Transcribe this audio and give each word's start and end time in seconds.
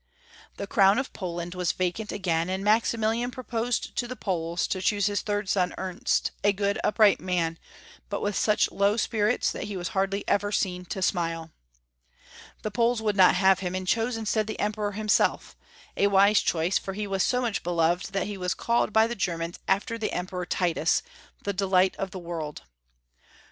The 0.57 0.65
croAvn 0.65 0.99
of 0.99 1.13
Poland 1.13 1.53
was 1.53 1.73
vacant 1.73 2.11
again, 2.11 2.49
and 2.49 2.63
Maximilian 2.63 3.29
proposed 3.29 3.95
to 3.97 4.07
the 4.07 4.15
Poles 4.15 4.65
to 4.69 4.81
choose 4.81 5.07
liis 5.07 5.23
tliird 5.23 5.47
son, 5.47 5.75
Ernst, 5.77 6.31
a 6.43 6.51
good, 6.51 6.79
\ipright 6.83 7.19
man, 7.19 7.59
but 8.09 8.19
with 8.19 8.35
such 8.35 8.71
loAV 8.71 8.99
spuits 8.99 9.51
that 9.51 9.69
lie 9.69 9.75
was 9.75 9.89
hardly 9.89 10.27
ever 10.27 10.51
seen 10.51 10.85
to 10.85 11.03
smile. 11.03 11.51
The 12.63 12.71
Poles 12.71 12.99
woiUd 12.99 13.13
not 13.13 13.35
have 13.35 13.59
him, 13.59 13.75
and 13.75 13.87
chose 13.87 14.17
instead 14.17 14.47
the 14.47 14.59
Emperor 14.59 14.93
himself, 14.93 15.55
a 15.95 16.07
wise 16.07 16.41
choice, 16.41 16.79
for 16.79 16.93
he 16.93 17.05
was 17.05 17.21
so 17.21 17.39
much 17.39 17.61
beloved 17.61 18.11
that 18.11 18.25
he 18.25 18.39
was 18.39 18.55
called 18.55 18.91
by 18.91 19.05
the 19.05 19.13
Germans 19.13 19.59
after 19.67 19.99
the 19.99 20.13
Emperor 20.13 20.47
Titus, 20.47 21.03
"the 21.43 21.53
delight 21.53 21.95
of 21.97 22.09
the 22.09 22.17
world." 22.17 22.63